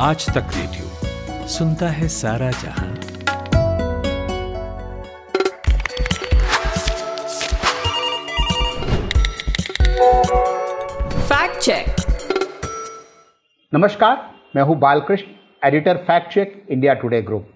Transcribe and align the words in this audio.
आज 0.00 0.26
तक 0.26 0.50
रेडियो। 0.54 1.46
सुनता 1.48 1.88
है 1.88 2.08
सारा 2.08 2.50
जहाँ। 2.50 2.94
फैक्ट 11.28 11.58
चेक 11.60 11.86
नमस्कार 13.72 14.22
मैं 14.56 14.62
हूँ 14.62 14.78
Balakrishna 14.78 15.66
editor 15.66 15.96
fact 15.96 16.32
check 16.34 16.66
India 16.70 16.94
Today 16.94 17.20
group 17.22 17.48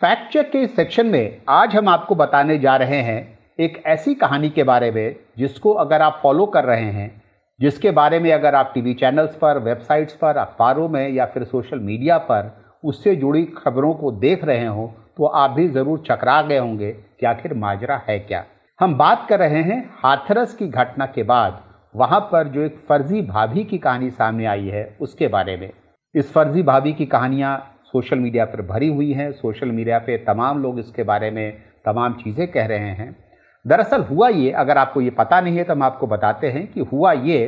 fact 0.00 0.32
check 0.32 0.50
के 0.52 0.62
इस 0.64 0.74
सेक्शन 0.76 1.06
में 1.06 1.38
आज 1.48 1.76
हम 1.76 1.88
आपको 1.88 2.14
बताने 2.14 2.58
जा 2.58 2.76
रहे 2.76 3.02
हैं 3.02 3.20
एक 3.58 3.82
ऐसी 3.86 4.14
कहानी 4.14 4.50
के 4.50 4.62
बारे 4.62 4.90
में 4.90 5.16
जिसको 5.38 5.72
अगर 5.84 6.02
आप 6.02 6.20
फॉलो 6.22 6.46
कर 6.46 6.64
रहे 6.64 6.90
हैं 6.92 7.23
जिसके 7.60 7.90
बारे 7.90 8.18
में 8.18 8.32
अगर 8.32 8.54
आप 8.54 8.70
टीवी 8.74 8.94
चैनल्स 8.94 9.34
पर, 9.36 9.58
वेबसाइट्स 9.58 10.14
पर, 10.14 10.36
अखबारों 10.36 10.88
में 10.88 11.08
या 11.08 11.26
फिर 11.26 11.44
सोशल 11.44 11.78
मीडिया 11.80 12.18
पर 12.20 12.52
उससे 12.84 13.14
जुड़ी 13.16 13.44
खबरों 13.56 13.92
को 13.94 14.10
देख 14.12 14.44
रहे 14.44 14.66
हो 14.66 14.92
तो 15.18 15.24
आप 15.24 15.50
भी 15.50 15.68
ज़रूर 15.68 16.02
चकरा 16.06 16.40
गए 16.42 16.58
होंगे 16.58 16.90
कि 16.92 17.26
आखिर 17.26 17.54
माजरा 17.54 18.00
है 18.08 18.18
क्या। 18.18 18.44
हम 18.80 18.94
बात 18.94 19.26
कर 19.28 19.38
रहे 19.38 19.62
हैं 19.62 19.78
हाथरस 19.98 20.54
की 20.54 20.66
घटना 20.68 21.06
के 21.06 21.22
बाद 21.22 21.62
वहाँ 21.94 22.20
पर 22.32 22.48
जो 22.48 22.62
एक 22.62 22.78
फर्जी 22.88 23.20
भाभी 23.22 23.64
की 23.64 23.78
कहानी 23.78 24.10
सामने 24.10 24.46
आई 24.46 24.68
है, 24.68 24.96
उसके 25.00 25.28
बारे 25.28 25.56
में। 25.56 25.70
इस 26.14 26.32
फर्जी 26.32 26.62
भाभी 26.62 26.92
की 26.92 27.06
कहानियाँ 27.06 27.56
सोशल 27.84 28.18
मीडिया 28.18 28.44
पर 28.44 28.62
भरी 28.62 28.88
हुई 28.88 29.12
हैं, 29.12 29.30
सोशल 29.32 29.68
मीडिया 29.68 29.98
पे 29.98 30.16
तमाम 30.24 30.62
लोग 30.62 30.78
इसके 30.78 31.02
बारे 31.04 31.30
में 31.30 31.52
तमाम 31.84 32.14
चीज़ें 32.14 32.46
कह 32.48 32.66
रहे 32.66 32.90
हैं। 32.90 33.16
दरअसल 33.64 34.02
हुआ 34.02 34.28
ये, 34.28 34.50
अगर 34.50 34.78
आपको 34.78 35.00
ये 35.00 35.10
पता 35.10 35.40
नहीं 35.40 35.56
है 35.56 35.64
तो 35.64 35.72
हम 35.72 35.82
आपको 35.82 36.06
बताते 36.06 36.50
हैं 36.50 36.66
कि 36.66 36.80
हुआ 36.82 37.12
ये 37.12 37.46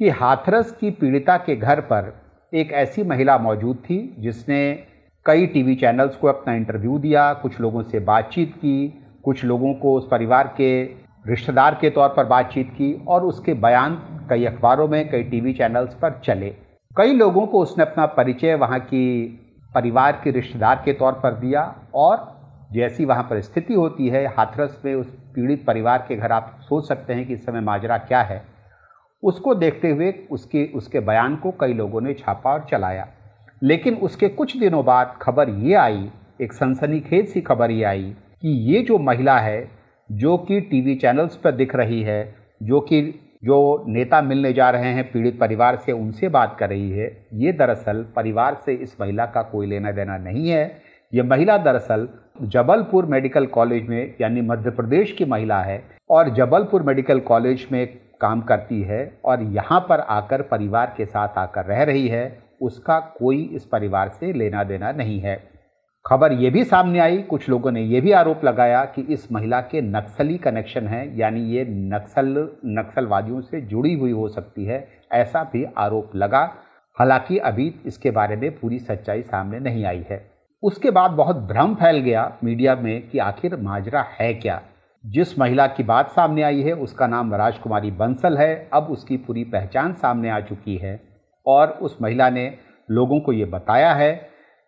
कि 0.00 0.08
हाथरस 0.10 0.70
की 0.70 0.90
पीड़िता 0.90 1.36
के 1.36 1.56
घर 1.56 1.80
पर 1.80 2.12
एक 2.52 2.72
ऐसी 2.72 3.02
महिला 3.02 3.36
मौजूद 3.38 3.76
थी 3.76 3.98
जिसने 4.18 4.62
कई 5.26 5.46
टीवी 5.46 5.74
चैनल्स 5.74 6.16
को 6.16 6.28
अपना 6.28 6.54
इंटरव्यू 6.54 6.98
दिया, 6.98 7.32
कुछ 7.32 7.60
लोगों 7.60 7.82
से 7.82 7.98
बातचीत 8.00 8.54
की, 8.54 8.88
कुछ 9.24 9.44
लोगों 9.44 9.72
को 9.74 9.94
उस 9.94 10.08
परिवार 10.10 10.54
के 10.56 10.82
रिश्तेदार 11.24 11.74
के 11.80 11.90
तौर 11.90 12.08
पर 12.08 12.24
बातचीत 12.24 12.70
की 12.70 12.92
और 13.08 13.24
उसके 13.24 13.54
बयान 13.54 13.94
कई 14.30 14.44
अखबारों 14.44 14.88
में, 14.88 15.08
कई 15.10 15.22
टीवी 15.22 15.52
चैनल्स 15.52 15.94
पर 15.94 16.20
चले। 16.24 16.50
कई 16.96 17.12
लोगों 17.12 17.46
को 17.46 17.62
उसने 17.62 17.84
अपना 17.84 18.06
परिचय 18.06 18.54
वहाँ 18.54 18.78
की 18.80 19.26
परिवार 19.74 20.20
के 20.24 20.30
रिश्तेदार 20.30 20.82
के 20.84 20.92
तौर 20.92 21.12
पर 21.12 21.34
दिया 21.34 21.62
और 21.94 22.16
जैसी 22.72 23.04
वहाँ 23.04 23.22
पर 23.22 23.40
स्थिति 23.40 23.74
होती 23.74 24.08
है, 24.08 24.26
हाथरस 24.26 24.82
में 24.84 24.94
उस 24.94 25.06
पीड़ित 25.34 25.64
परिवार 25.66 26.04
के 26.08 26.16
घर 26.16 26.32
आप 26.32 26.58
सोच 26.62 26.88
सकते 26.88 27.12
हैं 27.12 27.26
कि 27.26 27.34
इस 27.34 27.46
समय 27.46 27.60
माजरा 27.60 27.98
क्या 27.98 28.22
है। 28.22 28.42
उसको 29.22 29.54
देखते 29.54 29.90
हुए 29.90 30.14
उसके 30.30 30.70
उसके 30.74 31.00
बयान 31.00 31.36
को 31.36 31.50
कई 31.50 31.74
लोगों 31.74 32.00
ने 32.00 32.14
छापा 32.14 32.52
और 32.52 32.66
चलाया। 32.70 33.08
लेकिन 33.62 33.94
उसके 33.94 34.28
कुछ 34.28 34.56
दिनों 34.56 34.84
बाद 34.84 35.18
खबर 35.22 35.48
ये 35.48 35.74
आई, 35.74 36.10
एक 36.40 36.52
सनसनीखेज 36.52 37.28
सी 37.28 37.40
खबर 37.40 37.70
ये 37.70 37.84
आई 37.84 38.16
कि 38.42 38.48
ये 38.48 38.82
जो 38.82 38.98
महिला 38.98 39.38
है, 39.38 39.70
जो 40.12 40.36
कि 40.36 40.60
टीवी 40.60 40.94
चैनल्स 40.94 41.36
पर 41.36 41.52
दिख 41.52 41.76
रही 41.76 42.02
है, 42.02 42.34
जो 42.62 42.80
कि, 42.80 43.02
जो 43.44 43.84
नेता 43.88 44.22
मिलने 44.22 44.52
जा 44.52 44.70
रहे 44.70 44.92
हैं, 44.92 45.12
पीड़ित 45.12 45.40
परिवार 45.40 45.76
से 45.76 45.92
उनसे 45.92 46.28
बात 46.28 46.56
कर 46.60 46.68
रही 46.68 46.90
है, 46.90 47.26
ये 47.34 47.52
दरअसल 47.52 48.06
परिवार 48.16 48.54
से 48.54 48.74
इस 48.74 48.96
महिला 49.00 49.26
का 49.26 49.42
कोई 49.42 49.66
लेना 49.66 49.92
देना 49.92 50.16
नहीं 50.16 50.48
है। 50.48 50.82
ये 51.14 51.22
महिला 51.22 51.58
दरअसल 51.58 52.08
जबलपुर 52.40 53.06
मेडिकल 53.06 53.46
कॉलेज 53.46 53.88
में, 53.88 54.14
यानी 54.20 54.40
मध्य 54.40 54.70
प्रदेश 54.70 55.12
की 55.12 55.24
महिला 55.24 55.62
है, 55.62 55.84
और 56.10 56.28
जबलपुर 56.28 56.82
मेडिकल 56.82 57.20
कॉलेज 57.20 57.68
में 57.72 57.98
काम 58.20 58.40
करती 58.40 58.82
है, 58.82 59.18
और 59.24 59.42
यहाँ 59.42 59.86
पर 59.88 60.00
आकर 60.00 60.42
परिवार 60.42 60.94
के 60.96 61.04
साथ 61.04 61.28
आकर 61.38 61.64
रह 61.64 61.82
रही 61.82 62.08
है, 62.08 62.42
उसका 62.60 63.00
कोई 63.00 63.42
इस 63.42 63.64
परिवार 63.64 64.08
से 64.08 64.32
लेना 64.32 64.64
देना 64.64 64.92
नहीं 64.92 65.20
है। 65.20 65.52
खबर 66.06 66.32
ये 66.32 66.50
भी 66.50 66.64
सामने 66.64 66.98
आई, 66.98 67.18
कुछ 67.18 67.48
लोगों 67.48 67.72
ने 67.72 67.82
यह 67.82 68.00
भी 68.00 68.12
आरोप 68.12 68.44
लगाया 68.44 68.84
कि 68.84 69.02
इस 69.02 69.32
महिला 69.32 69.60
के 69.60 69.80
नक्सली 69.80 70.38
कनेक्शन 70.38 70.86
है, 70.86 71.18
यानी 71.18 71.40
ये 71.40 71.64
नक्सल, 71.68 72.48
नक्सलवादियों 72.66 73.40
से 73.40 73.60
जुड़ी 73.60 73.94
हुई 73.94 74.12
हो 74.12 74.28
सकती 74.28 74.64
है, 74.64 74.88
ऐसा 75.12 75.44
भी 75.44 75.66
आरोप 75.78 76.10
लगा। 76.16 76.54
हालाँकि 76.94 77.38
अभी 77.38 77.74
इसके 77.86 78.10
बारे 78.10 78.36
में 78.36 78.50
पूरी 78.50 78.78
सच्चाई 78.78 79.22
सामने 79.22 79.58
नहीं 79.58 79.84
आई 79.84 80.04
है। 80.10 80.31
उसके 80.62 80.90
बाद 80.90 81.10
बहुत 81.10 81.36
भ्रम 81.36 81.74
फैल 81.74 81.98
गया 81.98 82.30
मीडिया 82.44 82.74
में 82.76 83.08
कि 83.08 83.18
आखिर 83.18 83.56
माजरा 83.56 84.02
है 84.20 84.32
क्या। 84.34 84.60
जिस 85.04 85.38
महिला 85.38 85.66
की 85.66 85.82
बात 85.82 86.10
सामने 86.10 86.42
आई 86.42 86.60
है, 86.62 86.72
उसका 86.72 87.06
नाम 87.06 87.34
राजकुमारी 87.34 87.90
बंसल 87.90 88.36
है। 88.38 88.68
अब 88.72 88.90
उसकी 88.90 89.16
पूरी 89.16 89.44
पहचान 89.44 89.92
सामने 89.92 90.30
आ 90.30 90.38
चुकी 90.40 90.76
है 90.76 91.00
और 91.46 91.70
उस 91.82 91.96
महिला 92.02 92.30
ने 92.30 92.46
लोगों 92.88 93.20
को 93.20 93.32
ये 93.32 93.44
बताया 93.44 93.92
है 93.92 94.12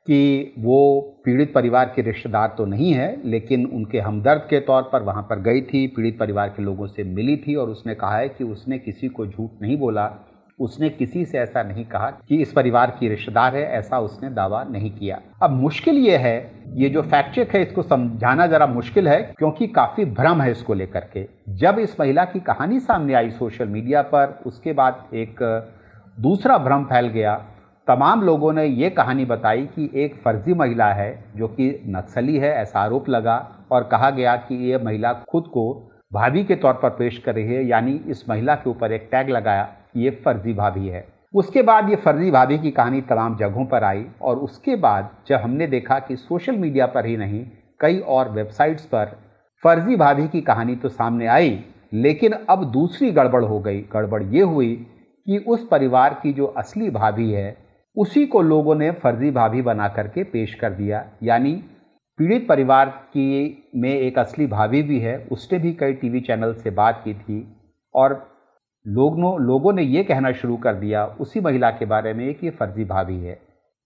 कि 0.07 0.55
वो 0.59 1.01
पीड़ित 1.25 1.53
परिवार 1.55 1.93
के 1.97 2.03
रिश्तेदार 2.03 2.55
तो 2.59 2.65
नहीं 2.67 2.93
है, 2.93 3.17
लेकिन 3.25 3.67
उनके 3.67 4.01
हमदर्द 4.01 4.47
के 4.51 4.61
तौर 4.61 4.83
पर 4.83 5.03
वहाँ 5.03 5.23
पर 5.23 5.41
गई 5.43 5.61
थी, 5.63 5.87
पीड़ित 5.87 6.19
परिवार 6.19 6.49
के 6.49 6.63
लोगों 6.63 6.87
से 6.87 7.05
मिली 7.05 7.37
थी 7.37 7.55
और 7.55 7.71
उसने 7.71 7.95
कहा 7.95 8.17
है 8.17 8.29
कि 8.29 8.45
उसने 8.45 8.79
किसी 8.79 9.09
को 9.09 9.27
झूठ 9.27 9.63
नहीं 9.63 9.79
बोला। 9.79 10.07
उसने 10.59 10.89
किसी 10.91 11.25
से 11.25 11.39
ऐसा 11.39 11.63
नहीं 11.63 11.85
कहा 11.85 12.11
कि 12.29 12.37
इस 12.37 12.53
परिवार 12.53 12.91
की 13.01 13.09
रिश्तेदार 13.09 13.57
है, 13.57 13.63
ऐसा 13.69 13.99
उसने 13.99 14.31
दावा 14.31 14.63
नहीं 14.65 14.91
किया। 14.91 15.19
अब 15.43 15.51
मुश्किल 15.51 15.99
ये 15.99 16.17
है, 16.17 16.51
ये 16.75 16.89
जो 16.89 17.03
फैक्ट 17.03 17.35
चेक 17.35 17.55
है, 17.55 17.63
इसको 17.63 17.83
समझाना 17.83 18.47
जरा 18.47 18.67
मुश्किल 18.67 19.09
है, 19.09 19.21
क्योंकि 19.39 19.67
काफ़ी 19.67 20.05
भ्रम 20.05 20.43
है 20.43 20.51
इसको 20.51 20.75
लेकर 20.75 21.09
के। 21.13 21.27
जब 21.49 21.79
इस 21.79 22.01
महिला 22.01 22.25
की 22.25 22.41
कहानी 22.41 22.81
सामने 22.81 23.15
आई 23.15 23.31
सोशल 23.31 23.69
मीडिया 23.69 24.03
पर, 24.03 24.39
उसके 24.47 24.73
बाद 24.73 25.05
एक 25.15 25.43
दूसरा 26.21 26.59
भ्रम 26.59 26.85
फैल 26.85 27.09
गया। 27.09 27.35
तमाम 27.89 28.23
लोगों 28.23 28.53
ने 28.53 28.65
ये 28.65 28.91
कहानी 28.91 29.25
बताई 29.25 29.63
कि 29.67 29.91
एक 29.95 30.15
फर्जी 30.15 30.55
महिला 30.55 30.93
है, 30.93 31.25
जो 31.37 31.49
कि 31.49 31.83
नक्सली 31.87 32.39
है, 32.39 32.51
ऐसा 32.53 32.81
आरोप 32.81 33.09
लगा 33.09 33.37
और 33.73 33.85
कहा 33.85 34.11
गया 34.11 34.37
कि 34.37 34.55
ये 34.71 34.79
महिला 34.79 35.13
खुद 35.13 35.45
को 35.45 35.91
भाभी 36.13 36.45
के 36.45 36.55
तौर 36.55 36.73
पर 36.73 36.89
पेश 36.89 37.19
कर 37.19 37.35
रही 37.35 37.55
है, 37.55 37.65
यानी 37.67 38.01
इस 38.09 38.29
महिला 38.29 38.55
के 38.55 38.71
ऊपर 38.71 38.93
एक 38.93 39.09
टैग 39.13 39.31
लगाया। 39.31 39.69
ये 39.97 40.11
फर्जी 40.25 40.53
भाभी 40.53 40.89
है। 40.89 41.07
उसके 41.35 41.63
बाद 41.63 41.89
ये 41.91 41.97
फर्जी 41.97 42.31
भाभी 42.31 42.59
की 42.59 42.71
कहानी 42.71 43.01
तमाम 43.01 43.37
जगहों 43.37 43.65
पर 43.67 43.85
आई 43.85 44.05
और 44.23 44.39
उसके 44.39 44.77
बाद 44.77 45.11
जब 45.29 45.41
हमने 45.41 45.67
देखा 45.67 45.99
कि 45.99 46.17
सोशल 46.17 46.57
मीडिया 46.57 46.87
पर 46.87 47.07
ही 47.07 47.17
नहीं, 47.17 47.45
कई 47.81 47.99
और 47.99 48.31
वेबसाइट्स 48.31 48.85
पर 48.85 49.17
फर्जी 49.63 49.97
भाभी 49.97 50.27
की 50.29 50.41
कहानी 50.41 50.77
तो 50.77 50.89
सामने 50.89 51.27
आई, 51.27 51.59
लेकिन 51.93 52.33
अब 52.33 52.65
दूसरी 52.65 53.11
गड़बड़ 53.11 53.45
हो 53.45 53.59
गई। 53.61 53.81
गड़बड़ 53.93 54.23
ये 54.25 54.43
हुई 54.43 54.75
कि 55.27 55.39
उस 55.39 55.67
परिवार 55.71 56.19
की 56.23 56.33
जो 56.33 56.47
असली 56.47 56.91
भाभी 56.91 57.31
है, 57.33 57.57
उसी 57.97 58.25
को 58.27 58.43
लोगों 58.43 58.75
ने 58.75 58.91
फर्जी 58.93 59.31
भाभी 59.31 59.63
बना 59.63 59.89
करके 59.89 60.23
पेश 60.25 60.55
कर 60.55 60.71
दिया। 60.71 61.05
यानी 61.23 61.53
पीड़ित 62.19 62.47
परिवार 62.49 62.89
की 62.89 63.73
में 63.77 63.91
एक 63.91 64.19
असली 64.19 64.47
भाभी 64.47 64.83
भी 64.83 64.99
है, 64.99 65.17
उसने 65.33 65.59
भी 65.59 65.73
कई 65.73 65.93
टीवी 65.93 66.21
चैनल 66.21 66.53
से 66.55 66.71
बात 66.73 67.01
की 67.05 67.15
थी 67.15 67.47
और 67.95 68.15
लोगों 68.87 69.41
लोगों 69.43 69.73
ने 69.73 69.83
ये 69.83 70.03
कहना 70.05 70.33
शुरू 70.33 70.57
कर 70.57 70.75
दिया 70.75 71.05
उसी 71.21 71.41
महिला 71.41 71.71
के 71.71 71.85
बारे 71.85 72.13
में 72.15 72.35
कि 72.35 72.51
फर्जी 72.51 72.85
भाभी 72.85 73.19
है। 73.19 73.39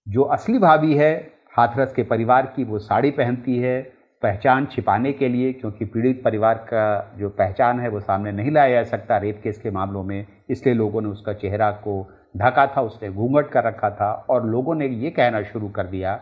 जो 0.07 0.23
असली 0.23 0.57
भाभी 0.59 0.95
है 0.95 1.13
हाथरस 1.57 1.93
के 1.93 2.03
परिवार 2.03 2.53
की 2.55 2.63
वो 2.63 2.79
साड़ी 2.79 3.11
पहनती 3.11 3.57
है, 3.57 3.81
पहचान 4.23 4.65
छिपाने 4.65 5.13
के 5.13 5.29
लिए, 5.29 5.53
क्योंकि 5.53 5.85
पीड़ित 5.85 6.21
परिवार 6.23 6.55
का 6.55 7.15
जो 7.19 7.29
पहचान 7.29 7.79
है 7.79 7.89
वो 7.89 7.99
सामने 7.99 8.31
नहीं 8.31 8.51
लाया 8.51 8.83
जा 8.83 8.83
सकता 8.83 9.17
रेप 9.17 9.41
केस 9.43 9.61
के 9.61 9.71
मामलों 9.71 10.03
में, 10.03 10.25
इसलिए 10.49 10.75
लोगों 10.75 11.01
ने 11.01 11.09
उसका 11.09 11.33
चेहरा 11.33 11.71
को 11.71 12.01
ढका 12.37 12.67
था, 12.67 12.81
उसने 12.81 13.09
घूंघट 13.09 13.49
कर 13.49 13.63
रखा 13.63 13.89
था, 13.89 14.11
और 14.29 14.45
लोगों 14.45 14.75
ने 14.75 14.87
ये 14.87 15.09
कहना 15.09 15.41
शुरू 15.41 15.69
कर 15.69 15.83
दिया 15.83 16.13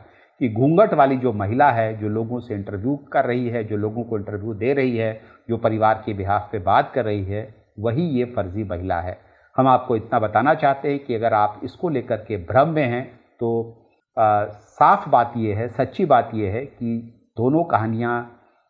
कि 0.41 0.49
घूंघट 0.49 0.93
वाली 0.93 1.17
जो 1.17 1.33
महिला 1.33 1.71
है, 1.71 1.97
जो 1.99 2.09
लोगों 2.09 2.39
से 2.39 2.53
इंटरव्यू 2.53 2.95
कर 2.95 3.25
रही 3.25 3.49
है, 3.49 3.63
जो 3.63 3.77
लोगों 3.77 4.03
को 4.03 4.17
इंटरव्यू 4.17 4.53
दे 4.53 4.73
रही 4.73 4.97
है, 4.97 5.21
जो 5.49 5.57
परिवार 5.57 6.03
के 6.05 6.13
बिहाफ 6.13 6.49
पे 6.51 6.59
बात 6.59 6.91
कर 6.95 7.05
रही 7.05 7.23
है 7.23 7.66
वही 7.77 8.07
ये 8.09 8.25
फर्जी 8.25 8.63
महिला 8.63 8.99
है। 9.01 9.17
हम 9.55 9.67
आपको 9.67 9.95
इतना 9.95 10.19
बताना 10.19 10.53
चाहते 10.53 10.89
हैं 10.89 10.99
कि 10.99 11.15
अगर 11.15 11.33
आप 11.33 11.59
इसको 11.63 11.89
लेकर 11.89 12.17
के 12.17 12.37
भ्रम 12.37 12.69
में 12.69 12.85
हैं 12.85 13.05
तो 13.39 13.49
आ, 14.17 14.45
साफ़ 14.45 15.09
बात 15.09 15.33
ये 15.37 15.53
है 15.53 15.67
सच्ची 15.69 16.05
बात 16.05 16.31
ये 16.33 16.49
है 16.49 16.65
कि 16.65 16.97
दोनों 17.37 17.63
कहानियाँ 17.63 18.15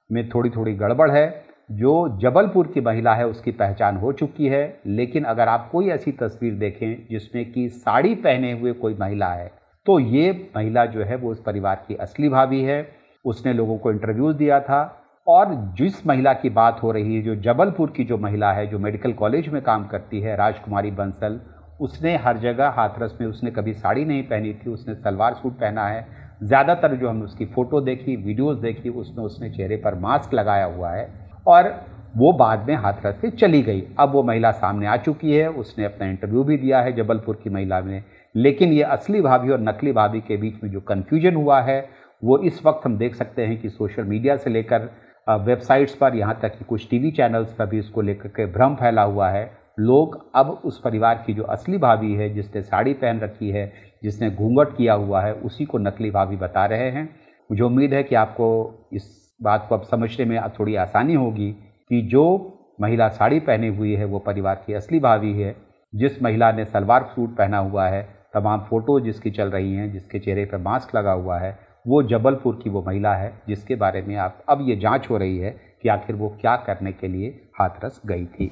में 0.09 0.27
थोड़ी 0.29 0.49
थोड़ी 0.49 0.73
गड़बड़ 0.75 1.09
है। 1.11 1.25
जो 1.71 1.93
जबलपुर 2.19 2.67
की 2.67 2.81
महिला 2.81 3.13
है 3.15 3.25
उसकी 3.27 3.51
पहचान 3.51 3.97
हो 3.97 4.11
चुकी 4.11 4.47
है। 4.47 4.79
लेकिन 4.87 5.23
अगर 5.23 5.47
आप 5.47 5.69
कोई 5.71 5.89
ऐसी 5.89 6.11
तस्वीर 6.11 6.53
देखें 6.53 7.07
जिसमें 7.11 7.51
कि 7.51 7.67
साड़ी 7.69 8.13
पहने 8.15 8.51
हुए 8.51 8.73
कोई 8.73 8.95
महिला 8.99 9.29
है 9.29 9.51
तो 9.85 9.99
ये 9.99 10.31
महिला 10.57 10.85
जो 10.85 11.03
है 11.03 11.15
वो 11.15 11.31
उस 11.31 11.41
परिवार 11.41 11.83
की 11.87 11.95
असली 11.95 12.29
भाभी 12.29 12.61
है। 12.63 12.87
उसने 13.25 13.53
लोगों 13.53 13.77
को 13.77 13.91
इंटरव्यूज़ 13.91 14.37
दिया 14.37 14.59
था। 14.59 14.83
और 15.27 15.53
जिस 15.77 16.05
महिला 16.07 16.33
की 16.33 16.49
बात 16.49 16.79
हो 16.83 16.91
रही 16.91 17.15
है, 17.15 17.21
जो 17.21 17.35
जबलपुर 17.35 17.89
की 17.89 18.03
जो 18.03 18.17
महिला 18.17 18.51
है, 18.53 18.65
जो 18.67 18.79
मेडिकल 18.79 19.13
कॉलेज 19.13 19.47
में 19.47 19.61
काम 19.61 19.85
करती 19.87 20.19
है, 20.21 20.35
राजकुमारी 20.35 20.91
बंसल, 20.91 21.39
उसने 21.79 22.15
हर 22.17 22.37
जगह 22.37 22.69
हाथरस 22.69 23.17
में 23.21 23.27
उसने 23.27 23.51
कभी 23.51 23.73
साड़ी 23.73 24.05
नहीं 24.05 24.23
पहनी 24.23 24.53
थी, 24.53 24.69
उसने 24.69 24.95
सलवार 24.95 25.33
सूट 25.33 25.53
पहना 25.53 25.87
है। 25.87 26.05
ज़्यादातर 26.43 26.95
जो 26.95 27.09
हमने 27.09 27.23
उसकी 27.23 27.45
फ़ोटो 27.45 27.81
देखी, 27.81 28.15
वीडियोस 28.15 28.57
देखी, 28.57 28.89
उसमें 28.89 29.23
उसने 29.25 29.49
चेहरे 29.49 29.75
पर 29.75 29.95
मास्क 29.95 30.33
लगाया 30.33 30.65
हुआ 30.65 30.91
है 30.91 31.07
और 31.47 31.69
वो 32.17 32.31
बाद 32.33 32.67
में 32.67 32.75
हाथरस 32.75 33.19
से 33.21 33.29
चली 33.31 33.61
गई। 33.61 33.83
अब 33.99 34.11
वो 34.11 34.23
महिला 34.23 34.51
सामने 34.53 34.87
आ 34.87 34.95
चुकी 34.97 35.33
है, 35.33 35.47
उसने 35.49 35.85
अपना 35.85 36.07
इंटरव्यू 36.07 36.43
भी 36.43 36.57
दिया 36.57 36.81
है 36.81 36.93
जबलपुर 36.93 37.39
की 37.43 37.49
महिला 37.49 37.79
ने 37.81 38.01
लेकिन 38.35 38.73
ये 38.73 38.83
असली 38.85 39.21
भाभी 39.21 39.49
और 39.49 39.59
नकली 39.61 39.91
भाभी 39.91 40.19
के 40.21 40.37
बीच 40.37 40.63
में 40.63 40.69
जो 40.71 40.81
कन्फ्यूज़न 40.81 41.35
हुआ 41.35 41.59
है, 41.61 41.79
वो 42.23 42.37
इस 42.39 42.65
वक्त 42.65 42.85
हम 42.85 42.97
देख 42.97 43.15
सकते 43.15 43.45
हैं 43.45 43.59
कि 43.61 43.69
सोशल 43.69 44.03
मीडिया 44.03 44.35
से 44.37 44.49
लेकर 44.49 44.89
वेबसाइट्स 45.29 45.95
पर, 45.95 46.15
यहाँ 46.15 46.39
तक 46.41 46.57
कि 46.57 46.65
कुछ 46.65 46.89
टीवी 46.89 47.11
चैनल्स 47.11 47.53
पर 47.53 47.65
भी 47.65 47.79
इसको 47.79 48.01
लेकर 48.01 48.29
के 48.29 48.45
भ्रम 48.45 48.75
फैला 48.75 49.01
हुआ 49.01 49.29
है। 49.29 49.57
लोग 49.79 50.31
अब 50.35 50.49
उस 50.65 50.81
परिवार 50.81 51.23
की 51.27 51.33
जो 51.33 51.43
असली 51.43 51.77
भाभी 51.77 52.13
है, 52.15 52.33
जिसने 52.33 52.61
साड़ी 52.61 52.93
पहन 52.93 53.19
रखी 53.19 53.49
है, 53.49 53.73
जिसने 54.03 54.31
घूंघट 54.31 54.77
किया 54.77 54.93
हुआ 54.93 55.21
है, 55.21 55.33
उसी 55.33 55.65
को 55.65 55.77
नकली 55.77 56.11
भाभी 56.11 56.37
बता 56.37 56.65
रहे 56.65 56.89
हैं। 56.89 57.09
मुझे 57.51 57.63
उम्मीद 57.63 57.93
है 57.93 58.03
कि 58.03 58.15
आपको 58.15 58.73
इस 58.93 59.35
बात 59.43 59.65
को 59.69 59.75
अब 59.75 59.83
समझने 59.83 60.25
में 60.25 60.41
थोड़ी 60.59 60.75
आसानी 60.75 61.13
होगी 61.13 61.51
कि 61.89 62.01
जो 62.01 62.53
महिला 62.81 63.07
साड़ी 63.09 63.39
पहनी 63.39 63.67
हुई 63.67 63.93
है, 63.93 64.05
वो 64.05 64.19
परिवार 64.19 64.63
की 64.67 64.73
असली 64.73 64.99
भाभी 64.99 65.41
है। 65.41 65.55
जिस 65.95 66.23
महिला 66.23 66.51
ने 66.51 66.65
सलवार 66.65 67.03
सूट 67.03 67.37
पहना 67.37 67.57
हुआ 67.57 67.87
है, 67.87 68.01
तमाम 68.33 68.59
फ़ोटो 68.59 68.99
जिसकी 68.99 69.31
चल 69.31 69.49
रही 69.49 69.73
हैं, 69.73 69.91
जिसके 69.91 70.19
चेहरे 70.19 70.45
पर 70.45 70.57
मास्क 70.57 70.95
लगा 70.95 71.11
हुआ 71.11 71.39
है 71.39 71.59
वो 71.87 72.03
जबलपुर 72.03 72.59
की 72.63 72.69
वो 72.69 72.83
महिला 72.87 73.13
है, 73.13 73.41
जिसके 73.47 73.75
बारे 73.75 74.01
में 74.01 74.15
आप, 74.15 74.43
अब 74.49 74.65
ये 74.69 74.75
जाँच 74.75 75.07
हो 75.09 75.17
रही 75.17 75.37
है 75.37 75.49
कि 75.83 75.89
आखिर 75.89 76.15
वो 76.15 76.37
क्या 76.41 76.55
करने 76.55 76.91
के 76.91 77.07
लिए 77.07 77.41
हाथरस 77.59 78.01
गई 78.05 78.25
थी। 78.25 78.51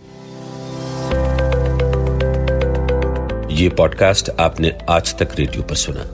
ये 3.62 3.70
पॉडकास्ट 3.70 4.30
आपने 4.40 4.78
आज 4.90 5.18
तक 5.18 5.28
रेडियो 5.40 5.64
पर 5.64 5.76
सुना। 5.76 6.06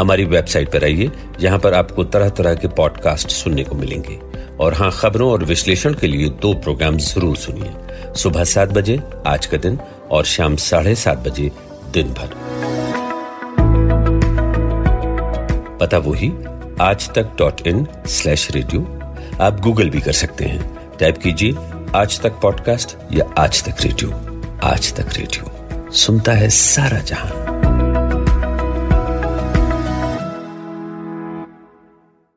हमारी 0.00 0.24
वेबसाइट 0.24 0.68
पर 0.68 0.84
आइए, 0.84 1.10
यहाँ 1.40 1.58
पर 1.58 1.74
आपको 1.74 2.04
तरह 2.04 2.28
तरह 2.28 2.54
के 2.54 2.68
पॉडकास्ट 2.68 3.28
सुनने 3.28 3.64
को 3.64 3.74
मिलेंगे। 3.74 4.20
और 4.60 4.74
हाँ 4.74 4.90
खबरों 4.92 5.30
और 5.32 5.44
विश्लेषण 5.44 5.94
के 5.94 6.06
लिए 6.06 6.28
दो 6.28 6.54
प्रोग्राम 6.54 6.96
ज़रूर 6.96 7.36
सुनिए। 7.36 7.72
सुबह 8.14 8.44
सात 8.44 8.68
बजे, 8.68 9.02
आज 9.26 9.46
का 9.46 9.56
दिन, 9.56 9.78
और 10.10 10.24
शाम 10.24 10.56
साढ़े 10.56 10.94
सात 10.94 11.18
बजे, 11.18 11.50
दिन 11.92 12.06
भर। 12.08 12.56
पता 15.80 15.98
वही 15.98 16.28
Aaj 16.80 17.14
Tak 17.14 17.22
dot 17.38 17.66
in 17.66 17.86
slash 18.06 18.50
radio. 18.50 18.80
आप 19.40 19.60
गूगल 19.60 19.90
भी 19.90 20.00
कर 20.00 20.12
सकते 20.12 20.44
हैं। 20.44 20.90
टाइप 20.96 21.18
कीजिए, 21.18 21.54
आज 21.94 22.20
तक 22.20 22.32
पॉडकास्ट 22.32 22.96
या 23.12 23.34
आज 23.38 23.64
तक 23.64 23.74
रेडियो। 23.80 24.10
आज 24.64 24.94
तक 24.94 25.06
रेडियो। 25.12 25.90
सुनता 25.92 26.32
है 26.32 26.50
सारा 26.50 26.98
जहाँ। 26.98 27.45